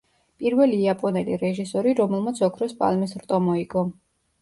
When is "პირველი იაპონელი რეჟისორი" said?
0.43-1.95